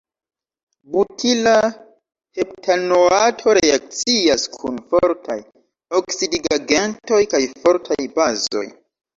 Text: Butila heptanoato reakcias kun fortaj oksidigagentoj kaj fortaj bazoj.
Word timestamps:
Butila 0.93 1.51
heptanoato 2.37 3.55
reakcias 3.59 4.47
kun 4.55 4.81
fortaj 4.95 5.39
oksidigagentoj 6.01 7.23
kaj 7.35 7.47
fortaj 7.63 8.01
bazoj. 8.19 8.69